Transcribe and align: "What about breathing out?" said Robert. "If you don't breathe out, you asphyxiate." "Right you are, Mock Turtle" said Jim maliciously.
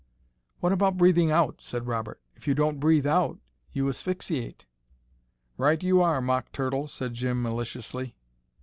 "What 0.61 0.71
about 0.73 0.97
breathing 0.97 1.29
out?" 1.29 1.61
said 1.61 1.85
Robert. 1.85 2.19
"If 2.35 2.47
you 2.47 2.55
don't 2.55 2.79
breathe 2.79 3.05
out, 3.05 3.37
you 3.71 3.87
asphyxiate." 3.87 4.65
"Right 5.59 5.83
you 5.83 6.01
are, 6.01 6.19
Mock 6.23 6.51
Turtle" 6.51 6.87
said 6.97 7.13
Jim 7.13 7.43
maliciously. 7.43 8.15